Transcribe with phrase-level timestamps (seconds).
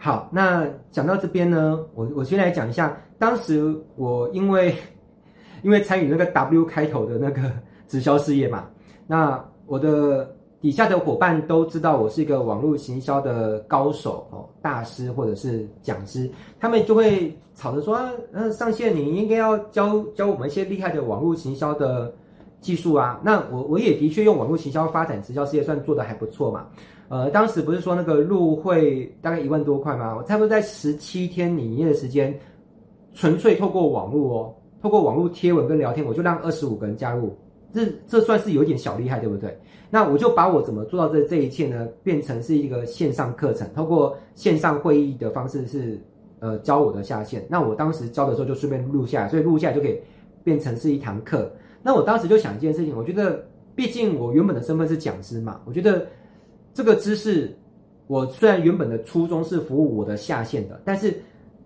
[0.00, 4.74] 好，那讲到这边呢，我我先来讲一下，当时我因为
[5.62, 7.42] 因为参与那个 W 开头的那个
[7.88, 8.64] 直销事业嘛，
[9.08, 16.30] 那我的底下的伙伴都知道我是一个网络行销的高手哦，大师或者是讲师，
[16.60, 17.98] 他们就会吵着说，
[18.32, 22.14] 嗯、上线你应该要教教我们一些厉害的网络行销的
[22.60, 23.20] 技术啊。
[23.24, 26.66] 那我我也的确用网络行销发展直销事业，算做得还不错嘛。
[27.08, 30.14] 呃，当时不是说那个入会大概一万多块吗？
[30.14, 32.38] 我差不多在十七天营业的时间，
[33.14, 37.34] 纯粹透过网络哦，透过网络贴文跟聊天，我就让二十五个人加入，
[37.72, 39.58] 这这算是有点小厉害，对不对？
[39.88, 45.98] 那我就把我怎么做到这这一切呢，变成是一个线上课程，透过线上会议的方式是
[46.40, 47.42] 呃教我的下线。
[47.48, 49.98] 那我当时教的时候就顺便录下来，所以录下来就可以
[50.44, 51.50] 变成是一堂课。
[51.82, 56.06] 那我当时就想一件事情，我觉得毕竟我原本的身份是讲师嘛，我觉得。
[56.74, 57.56] 这个知识，
[58.06, 61.20] 我虽然原本的初衷是服务我的下线的，但是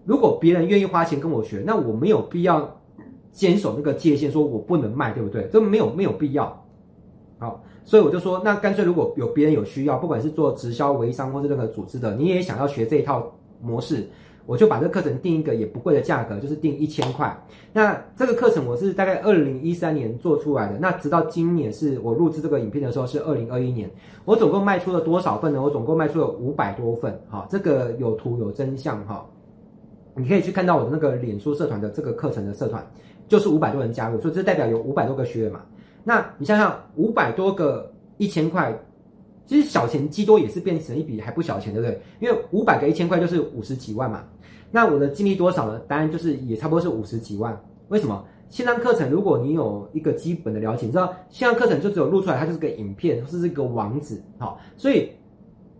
[0.07, 2.81] 如果别人愿意花钱跟我学，那我没有必要
[3.31, 5.47] 坚守那个界限，说我不能卖，对不对？
[5.53, 6.65] 这没有没有必要。
[7.39, 14.09] 好，所以我就说，那干脆如果有别人有需要，不管是做直销、微商或是任何组织的，你也想要学这一套模式。
[14.45, 17.35] 我就把这个课程定一个也不贵的价格，就是定一千块。
[17.73, 23.89] 那这个课程我是大概二零一三年做出来的，那直到今年是我录制这个影片的时候是二零二一年。
[24.25, 25.63] 我总共卖出了多少份呢？
[25.63, 27.19] 我总共卖出了五百多份。
[27.31, 29.25] 哈，这个有图有真相哈，
[30.17, 32.85] 你可以去看到我的那个脸书社团的这个课程的社团，
[33.29, 35.61] 就是五百多人加入，所以这代表有五百多个学员嘛。
[36.05, 38.77] 那你想想，五百多个一千块。
[39.53, 42.01] 其实小钱积多也是变成一笔还不小钱，对不对？
[42.21, 44.25] 因为五百个一千块就是五十几万嘛。
[44.71, 45.79] 那我的净利多少呢？
[45.87, 47.55] 当然就是也差不多是五十几万。
[47.89, 48.25] 为什么？
[48.49, 55.11] 线上课程如果你有一个基本的了解，你知道线上课程就只有录出来，它就是个影片，是这个网址，好，所以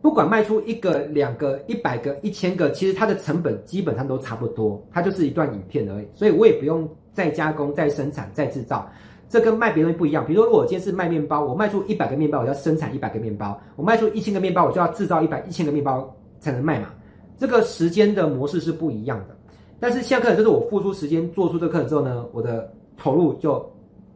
[0.03, 6.07] 不管卖出一个、两个、一百个、一千个，其实它的成本基本上都差不多，它就是一段影片而已。
[6.13, 8.87] 所以我也不用再加工、再生产、再制造。
[9.33, 16.91] 这跟卖别的东西不一样，比如说，如果我今天是卖面包，我卖出一百个面包，我要生产一百个面包；我卖出一千个面包，我就要制造一百一千个面包才能卖嘛。
[17.39, 19.35] 这个时间的模式是不一样的。
[19.81, 23.73] 但是现在课就是我付出时间做出这个课之后呢，我的投入就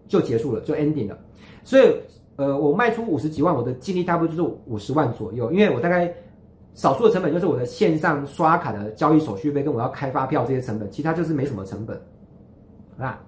[0.07, 1.17] 就结束了，就 ending 了。
[1.65, 1.85] 所以，
[2.37, 6.13] 呃，我卖出五十几万，我的净利大部分就是五十万左右，因为我大概
[6.75, 11.99] 少数的成本就是我的线上刷卡的交易手续费跟我要开发票这些成本，其他就是没什么成本，
[12.99, 13.19] 啊。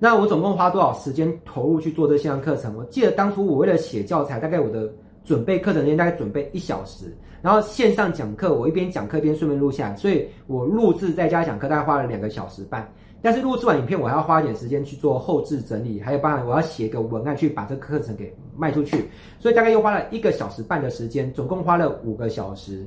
[0.00, 2.72] 那我总共花多少时间投入去做这线上课程？
[2.76, 4.88] 我记得当初我为了写教材，大概我的
[5.24, 12.88] 准备课程时间大概准备一小时，然后线上讲课我一边讲课一边顺便录下来，所以我录制在家讲课大概花了两个小时半。
[13.20, 19.08] 但是录制完影片，我还要花一点时间去做后置整理，还有包含我要写一个文案去把这个课程给卖出去，
[19.40, 22.86] 所以大概又花了一个小时半的时间，总共花了五个小时。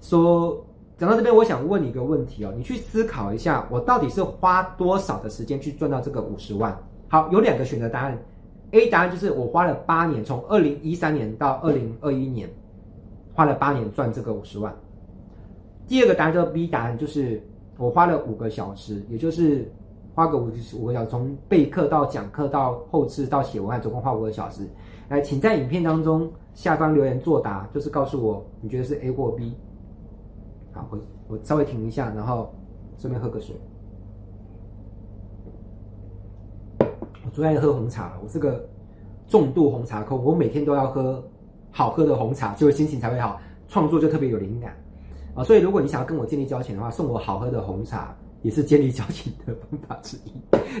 [0.00, 0.65] 说。
[0.98, 6.74] 讲到这边，我想问你一个问题哦，你去思考一下，我到底是花多少的时间去赚到这个五十万？
[7.06, 8.18] 好，有两个选择答案
[8.70, 12.48] ，A 答案就是我花了八年，从二零一三年到二零二一年，
[13.34, 14.74] 花了八年赚这个五十万。
[15.86, 17.42] 第二个答案叫 B 答案，就是
[17.76, 19.70] 我花了五个小时，也就是
[20.14, 24.66] 花个五五个小时，从备课到讲课到后置到写文案，总共花五个小时。
[25.10, 29.54] 来，请在影片当中下方留言作答，就是告诉我你觉得是 A 或 B。
[30.76, 30.98] 好，我
[31.28, 32.54] 我稍微停一下，然后
[32.98, 33.56] 顺便喝个水。
[37.24, 38.68] 我最爱喝红茶了，我是个
[39.26, 41.24] 重度红茶控，我每天都要喝
[41.70, 44.76] 好喝的红茶，就心情才会好，创作就特别有灵感
[45.34, 45.42] 啊。
[45.42, 50.32] 所以如果你想要跟我建立交情的话，送我好喝的红茶也是建立交情的方法之一。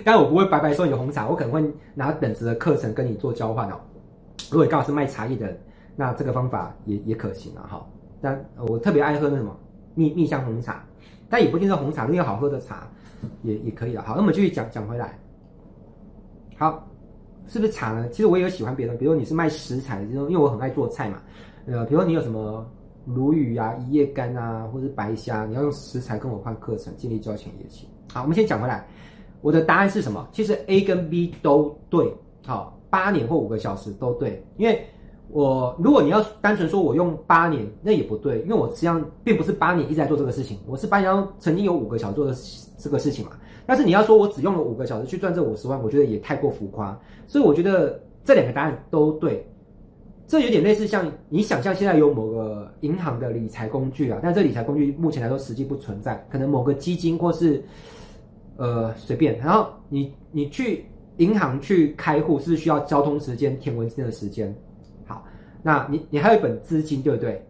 [0.04, 3.80] 当然我不会白白送你红茶，我可能会拿等值的课程跟你做交换哦。
[4.50, 5.56] 如果你刚好是卖茶叶的，
[5.96, 7.66] 那这个方法也也可行啊。
[7.68, 7.86] 哈，
[8.20, 9.56] 但我特别爱喝那什么。
[9.96, 10.84] 蜜蜜香红茶，
[11.28, 12.86] 但也不一定是红茶，如果有好喝的茶
[13.42, 14.02] 也也可以了。
[14.02, 15.18] 好，那我们继续讲讲回来。
[16.56, 16.86] 好，
[17.48, 18.08] 是不是茶呢？
[18.10, 21.20] 其实我也有喜欢别的，比如你是卖食材的，因为我很爱做菜嘛。
[21.66, 22.64] 呃，比如说你有什么
[23.06, 27.88] 鲈鱼啊、一夜干啊，或是白虾，你要用食材跟我换课程，建立交情也行。
[28.12, 28.86] 好，我们先讲回来，
[29.40, 30.28] 我的答案是什么？
[30.30, 32.14] 其实 A 跟 B 都对。
[32.46, 34.86] 好，八年或五个小时都对，因为。
[35.28, 42.34] 我如果你要单纯说我用八年，那也不对，因为我实际上并不是八年一直在做这个事情，我是八年曾经有五个小时做的
[42.78, 43.32] 这个事情嘛。
[43.66, 46.98] 但是你要说我只用了五个小时去赚这五十万，我觉得也太过浮夸。
[47.26, 49.44] 所以我觉得这两个答案都对。
[50.28, 57.62] 这有点类似像你想象现在有某个银行的理财工具啊，但这理财工具目前来说实际不存在，可能某个基金或是
[58.56, 60.84] 呃随便，然后你你去
[61.18, 64.52] 银行去开户是需要交通时间、填文件的时间。
[65.06, 65.24] 好
[65.62, 67.44] 那你你还有一本资金，对不对？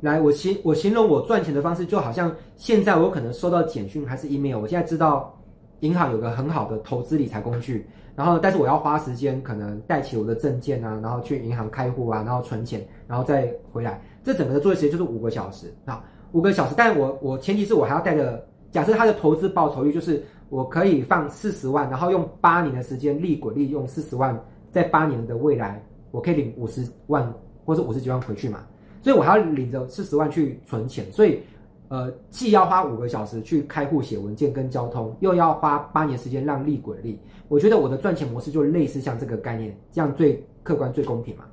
[0.00, 5.34] 来，我形我形容我赚钱的方式，就好像现在我可能收到简讯还是 email，我现在知道
[5.80, 16.74] 银行有个很好的投资理财工具，然后但是我要花时间，可能带起我的证件啊，然后去银行开户啊，然后存钱，然后再回来，这整个的作业时间就是五个小时啊，五个小时。
[16.76, 24.38] 但我我前提是我还要带着，假设他的投资报酬率就是我可以放四十万，然后用八年的时间利滚利用四十万，
[24.70, 27.32] 在八年的未来我可以领五十万
[27.64, 28.60] 或者五十几万回去嘛。
[29.02, 31.40] 所以我还要领着四十万去存钱，所以，
[31.88, 37.16] 呃，既要花五个小时去开户写文件跟交通，又要花八年时间让利滚利。
[37.46, 41.44] 我觉得我的赚钱模式就类似像这个概念，这样最客观最公平嘛。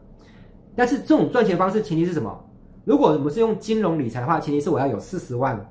[0.75, 2.43] 但是这种赚钱方式前提是什么？
[2.85, 5.63] 如果我们是用金融理财的话，前提是我要有四十万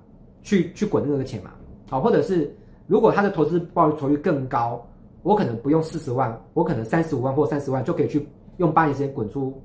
[0.44, 1.50] 去去滚那个钱嘛。
[1.90, 2.56] 好，或者是
[2.86, 4.80] 如果他的投资报酬率更高，
[5.24, 8.24] 我可能不用四十万，我可能三十五万或三十万就可以去
[8.56, 9.60] 用八年时间滚出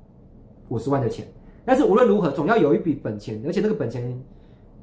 [0.68, 1.26] 五十万的钱。
[1.64, 4.18] 但是无论如何，总要有一笔本钱，而且那个本钱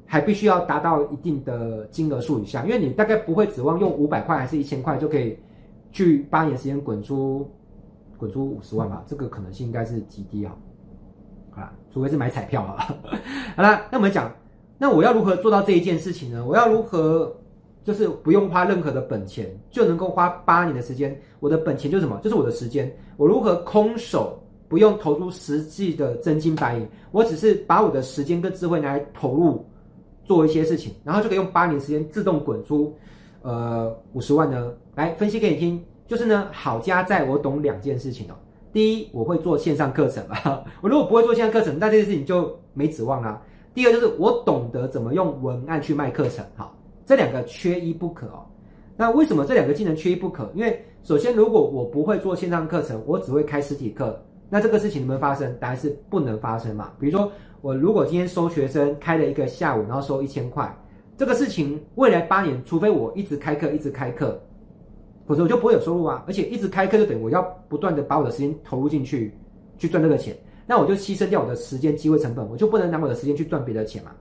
[0.06, 5.36] 还必须要达到一定的金额数以下，因为你大概不会指望用五百块还是一千块就可以
[5.90, 7.50] 去八年时间滚出
[8.16, 9.02] 滚出五十万吧？
[9.06, 10.56] 这个可能性应该是极低啊！
[11.56, 12.96] 啊，除非是买彩票啊。
[13.56, 14.32] 好了，那我们讲，
[14.78, 16.44] 那我要如何做到这一件事情呢？
[16.46, 17.36] 我要如何
[17.86, 21.16] 就是不用花任何的本钱就能够花八年的时间？
[21.38, 22.18] 我的本钱就是什么？
[22.20, 22.92] 就是我的时间。
[23.16, 24.36] 我如何空手？
[24.68, 29.64] 不用投入实际的真金白银，我只是把我的时间跟智慧拿来投入
[30.24, 32.92] 做一些事情，然后就可以用八年时间自动滚出，
[33.42, 34.72] 呃五十万呢。
[34.96, 38.34] 来分析给你听，就是呢，好家在我懂两件事情哦。
[38.72, 43.40] 第一，我会做线上课程啊， 我如果不会做线上课程，那这件事情就没指望啦。
[43.72, 46.75] 第二，就是我懂得怎么用文案去卖课程，好，
[47.06, 48.44] 这两个缺一不可哦。
[48.96, 50.50] 那为什么这两个技能缺一不可？
[50.54, 54.20] 因为首先，如果我不会做线上课程，我只会开实体课。
[54.48, 55.56] 那这个事情能不能发生？
[55.58, 56.92] 答案是不能发生嘛。
[56.98, 57.30] 比如说，
[57.60, 60.72] 我如果今天收学生开了一个下午，然后收一千块，
[61.16, 64.40] 这个事情未来八年，除非我一直开课，一直开课，
[65.26, 66.24] 否则我就不会有收入啊。
[66.26, 69.36] 而且一直开课就等于我要不断的把我的时间投入进去，
[69.78, 70.36] 去赚这个钱，
[70.66, 74.12] 那我就牺牲掉我的时间机会成本，我就不能拿我的时间去赚别的钱嘛。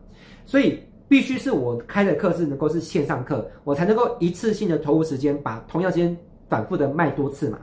[0.45, 6.17] 所以必须是我开的课是能够是线上课，我才能够一次性的投入时间，把同样时间
[6.47, 7.59] 反复的卖多次嘛。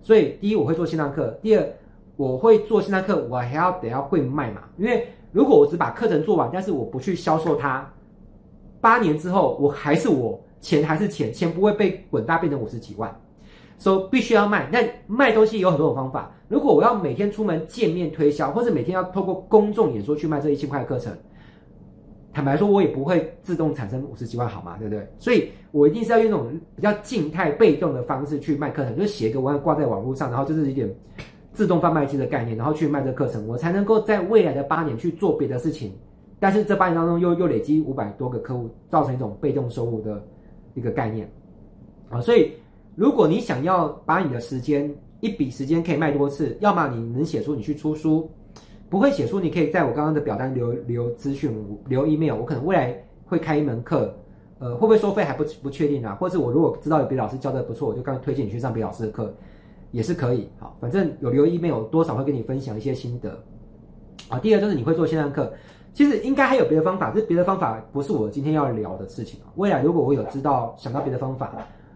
[0.00, 1.66] 所以第一，我会做线上课，第二。
[2.16, 4.60] 我会做线上课，我还要得要会卖嘛？
[4.78, 7.92] 因为如果我只把课程做完，但是我不去销售它，
[8.80, 13.12] 八年之后我还是我钱还是钱，钱不会被滚大变成五十几万，
[13.78, 14.68] 所以必须要卖。
[14.70, 16.32] 那卖东西有很多种方法。
[16.46, 21.12] 如果我要每天出门见面推销，或者每天要透过公众演说去卖这一千块的课程，
[22.34, 24.76] 坦白说，我也不会自动产生五十几万，好吗？
[24.76, 25.08] 对不对？
[25.18, 30.92] 所以我一定是要用那种比较静态被动的方式去卖课程，就是写一个文案挂在网络上，然后就是一点。
[31.52, 35.92] 自动贩卖机的概念，然后去卖这个课程，我才能够在未来的八年去做别的事情。
[36.40, 40.20] 但是这八年当中又又累积五百多个客户，造成一种被动收入的
[40.74, 41.30] 一个概念
[42.10, 42.20] 啊。
[42.20, 42.50] 所以，
[42.96, 48.28] 如果你想要把你的时间一笔时间可以卖多次，要么你能写出，你去出书；
[48.94, 51.52] 不会写书，你可以在我刚刚的表单留留资讯，
[51.88, 52.36] 留 email。
[52.38, 52.96] 我可能未来
[53.26, 54.14] 会开一门课，
[54.60, 56.14] 呃，会不会收费还不不确定啊？
[56.14, 59.34] 或者我如果知道有别老师教的不错，我就刚推荐你去上别老师的课。
[59.90, 63.36] 也是可以，好，反正有留 email，多少会跟你分享一些心得，
[64.28, 65.52] 啊，第二就是你会做线上课，
[65.92, 69.46] 其实应该还有别的方法，这别的方法不是我今天要聊的事情啊。
[69.54, 71.52] 未来如果我有知道想到别的方法，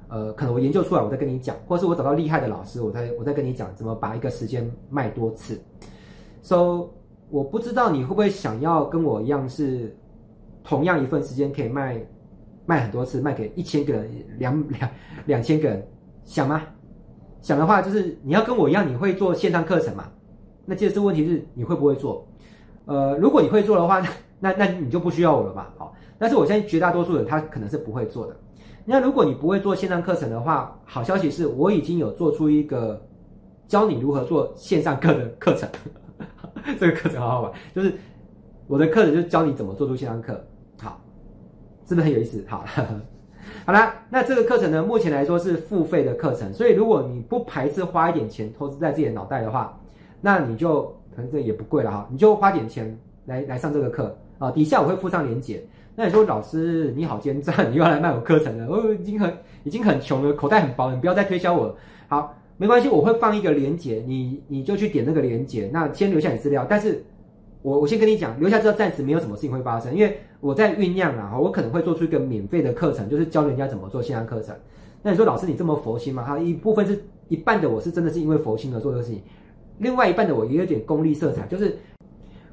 [0.06, 5.60] 呃，可能我研究出来，我再跟你讲，或者是我找到厉害的老师，我再我再跟你讲怎么把一个时间卖多次。
[6.48, 6.88] So，
[7.28, 9.94] 我不知道你会不会想要跟我一样，是
[10.64, 12.00] 同样一份时间可以卖
[12.64, 14.90] 卖很多次，卖给一千个人、两两
[15.26, 15.86] 两千个人，
[16.24, 16.62] 想吗？
[17.42, 20.10] 想的话，就是你要跟我一样，你会做线上课程嘛？
[20.64, 22.26] 那这次问题是你会不会做？
[22.86, 24.02] 呃，如果你会做的话，
[24.40, 25.70] 那那你就不需要我了吧？
[25.76, 28.34] 好，但是我相信绝大多数人他可能是不会做的。
[28.86, 33.06] 那如果你不会做线上课程的话，好消息是我已经有做出一个
[33.66, 35.68] 教你如何做线上课的课程。
[36.78, 37.94] 这个课程好好玩，就是
[38.66, 40.44] 我的课程就教你怎么做出线上课。
[40.80, 41.00] 好，
[41.86, 42.44] 是不是很有意思？
[42.48, 42.64] 好。
[43.64, 49.78] 好啦，那这个课程呢，目前来说是付费的课程，所以如果你不排斥花一点钱投资在自己的脑袋的话，
[50.20, 50.82] 那你就
[51.14, 54.50] 可能这也不贵了哈，你就花点钱来来上这个课啊。
[54.50, 55.62] 底下我会附上链接。
[55.94, 58.68] 那你说老师你好奸诈，你又要来卖我课程了？
[58.68, 59.34] 我已经很
[59.64, 61.74] 已经很穷了，口袋很薄，你不要再推销我。
[62.06, 67.02] 好，没关系，我会放一个链接，你你就去点那个链接，那先留下你资料，但是。
[67.60, 74.54] 我我先跟你讲，留下之后暂时没有什么事情会发生，因为我在酝酿啊，我可能会做出一个免费的课程，就是教人家怎么做线上课程。
[75.02, 76.22] 那你说老师你这么佛心吗？
[76.22, 76.96] 哈，一部分是
[77.26, 79.20] 一半的我是真的是因为佛心而做这个事情，
[79.78, 81.76] 另外一半的我也有点功利色彩，就是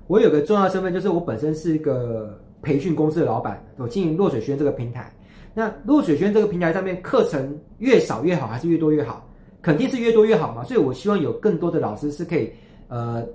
[0.08, 5.14] 我有个重要身份，就是我本身是一个培训公司的老板，我经营落水轩这个平台。
[5.54, 9.30] 那落水轩这个平台上面课程越少越好，还是越多越好？
[9.66, 10.64] 肯定是越多越好嘛。
[10.64, 12.52] 所以我希望有更多的老师是可以，
[12.88, 13.26] 呃，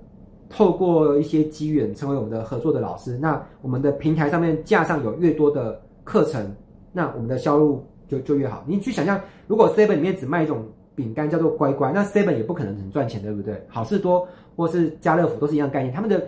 [0.48, 3.18] 透过一些机缘成为我们的合作的老师。
[3.18, 6.54] 那我们的平台上面架上有越多的课程，
[6.92, 8.62] 那我们的销路就就越好。
[8.66, 13.60] 你去想象，如果 Seven 里面只卖一种饼干叫做乖乖，那 Seven 也不可能很赚钱，对不对？
[13.68, 16.22] 好事多或是家乐福都是一样概念，他们的。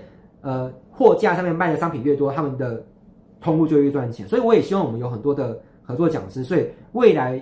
[0.44, 2.84] 呃，货架上面卖的商品越多，他们的
[3.40, 4.26] 通路就越赚钱。
[4.26, 6.42] 所以我也希望我们有很多的合作讲师。
[6.42, 7.40] 所以未来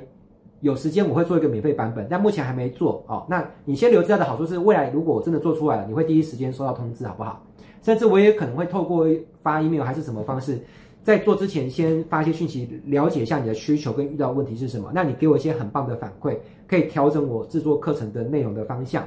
[0.60, 3.26] 有时间我会做一个免费版本，但目前还没做哦。
[3.28, 7.44] 那你先留资料的好处是，未来如果我真的做出来了，你会第一时间收到通知，好不好？
[7.82, 9.06] 甚至我也可能会透过
[9.42, 10.60] 发 email 还是什么方式，
[11.02, 14.90] 在做之前先发一些讯息，了解一下你的需求跟遇到问题是什么。
[14.94, 16.36] 那你给我一些很棒的反馈，
[16.68, 19.02] 可以调整我制作课程的内容的方向，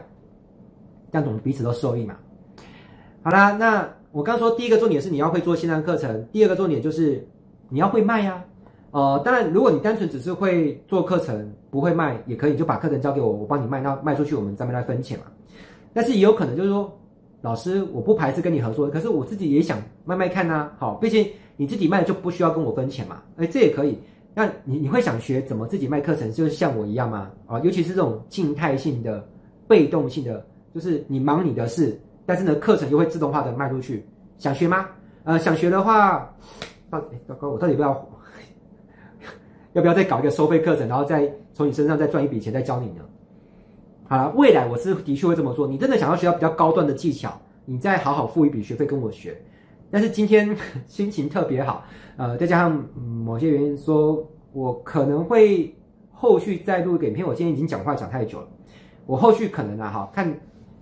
[1.11, 2.15] 这样我们彼此都受益嘛。
[3.21, 7.27] 好啦，那我刚说第一个重点是你要会做线上课程，第二个重点就是
[7.69, 8.43] 你要会卖呀、
[8.93, 15.25] 呃，当然，如果你单纯只是会做课程不会卖也可以，就把课程交给我，我帮你卖，那卖出去我们咱们来分钱嘛。
[15.93, 16.95] 但是也有可能就是说，
[17.41, 23.23] 老师我不排斥跟你合作，可是我自己也想卖卖看呐、好，毕竟你自己卖就不需要跟我分钱嘛。
[23.37, 23.97] 哎，这也可以。
[24.35, 27.31] 那你你会想学怎么自己卖课程，就是像我一样吗？
[27.47, 29.27] 啊，尤其是这种静态性的、
[29.67, 31.99] 被动性的，就是你忙你的事。
[32.27, 34.05] 但是呢，课程又会自动化的卖出去，
[34.37, 34.85] 想学吗？
[35.23, 36.31] 呃，想学的话，
[36.91, 38.09] 到哎，糟糕，我到底要不要，
[39.73, 43.03] 要不要再搞一个收费课程，然后再从你身上再赚一笔钱，再教你呢？
[44.05, 45.67] 好了，未来我是的确会这么做。
[45.67, 49.35] 你真的想要学到比较高段的技巧，你再好好付一笔学费跟我学。
[49.91, 50.55] 但是今天
[50.87, 51.83] 心情特别好，
[52.17, 55.73] 呃，再加上某些原因说，我可能会
[56.11, 57.25] 后续再录一个影片。
[57.27, 58.47] 我今天已经讲话讲太久了，
[59.05, 60.33] 我后续可能啊，哈，看。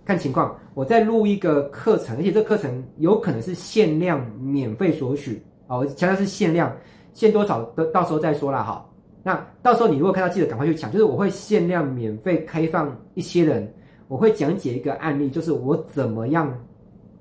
[0.04, 5.78] 看情况，我再录一个课程，而且这课程有可能是限量免费索取啊！
[5.78, 6.76] 我强调是限量，
[7.14, 8.64] 限多少的到时候再说啦。
[8.64, 8.86] 哈。
[9.24, 10.92] 那到时候你如果看到，记得赶快去抢。
[10.92, 13.72] 就是我会限量免费开放一些人，
[14.08, 16.52] 我会讲解一个案例，就是我怎么样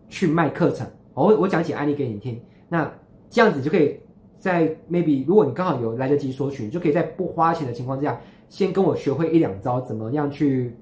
[0.09, 0.87] 去卖课程。
[1.15, 2.91] 我我讲解案例给你听，那
[3.29, 3.99] 这样子就可以
[4.39, 8.19] 在 maybe 如果你刚好有来得及索取，你就可以在不花钱的情况之下，
[8.49, 10.75] 先跟我学会一两招，怎么样去。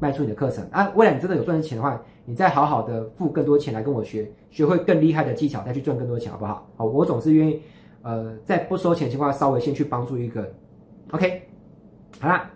[0.00, 0.92] 卖出你的课程啊！
[0.94, 6.70] 未来你真的有赚钱的话，你再好好的付更多钱来跟我学，学会更厉害的技巧，再去赚更多钱，好不好？
[6.76, 7.60] 好，我总是愿意，
[8.02, 10.48] 呃，在不收钱情况下，稍微先去帮助一个。
[11.10, 11.42] OK，
[12.20, 12.50] 好啦，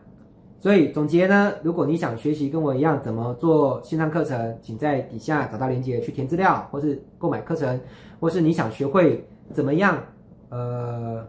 [0.58, 7.80] 所以总结呢，如果你想学习跟我一样怎么做线上课程，请在底下找到链接去填资料，或是购买课程，
[8.20, 9.98] 或是你想学会怎么样
[10.50, 11.26] 呃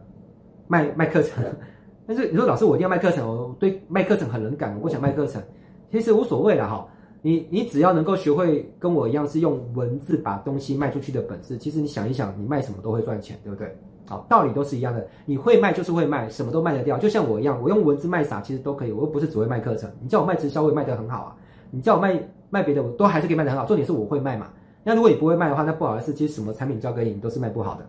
[0.67, 1.43] 卖卖课程。
[2.05, 5.41] 但是你说老师，我一定要卖课程，我对卖课程很冷感，我不想卖课程。
[5.89, 6.85] 其实无所谓了哈，
[7.21, 13.73] 你你只要能够学会跟我一样是用文字把东西卖出去的本事，其实你想一想，你卖什么都会赚钱，对不对？
[14.05, 16.97] 好，道理都是一样的，你会卖就是会卖，什么都卖得掉。
[16.97, 19.89] 就像我一样，我用文字卖啥其实都可以，我又不是只会卖课程。
[20.01, 21.35] 你叫我卖直销，我也卖得很好啊。
[21.71, 23.65] 你叫我卖卖别的，我都还是可以卖得很好。
[23.65, 24.47] 重点是我会卖嘛。
[24.83, 27.85] 那如果你不会卖的话，那不好意思，其实什么产品交给你，你都是卖不好的，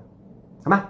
[0.63, 0.87] 好吗？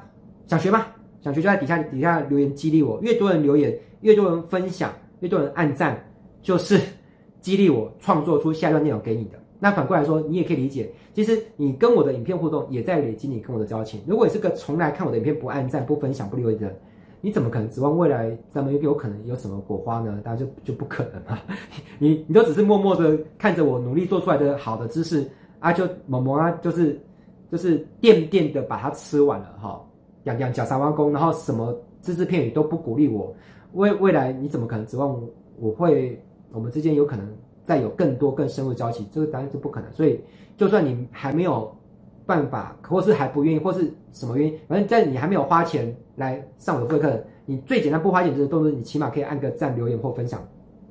[0.47, 0.87] 想学吗？
[1.23, 5.99] 想学就在底下底下留言激励我，越多人留言，越多人分享，越多人按赞，
[6.43, 6.79] 就是。
[7.41, 9.39] 激励我创作出下一段内容给你的。
[9.65, 13.99] 那反过来说，你也可以理解，其实你跟我的影片互动，也在累积你跟我的交情。
[14.07, 16.77] 如果你是个从来看我的影片不按赞、不分享、不留言的人，
[17.23, 20.21] 你怎么可能指望未来咱们有可能有什么火花呢？
[20.23, 21.43] 当然就就不可能啊！
[21.99, 25.27] 你你都只是默默的看着我努力做出来的好的知识
[25.61, 27.01] 啊，就某某啊，就是
[27.51, 29.83] 就是垫垫的把它吃完了哈，
[30.25, 33.35] 养养假三挖工，然后什么只字片语都不鼓励我，
[33.73, 35.19] 未未来你怎么可能指望，
[35.59, 36.23] 我会？
[36.53, 37.27] 我们之间有可能
[37.65, 39.93] 再有更多更深入的交集，这个当然是不可能。
[39.93, 40.21] 所以，
[40.57, 41.75] 就算你还没有
[42.27, 50.41] 办法，或是还不愿意，或是什么原因，反正在你还没有花钱来上我的课，你最简单不花钱的动作，你起码可以按个赞、留言或分享，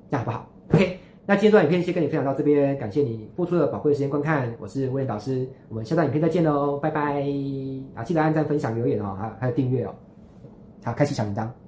[0.10, 7.24] 这样好不好？OK，那今天这段影片先跟你分享到这边，感谢你付出的宝贵的时间观看，我是威廉导师，我们下段影片再见喽，拜拜！
[7.96, 9.96] 啊，记得按赞、分享、留言哦，还还有订阅哦，
[10.84, 11.62] 好，开启小铃铛。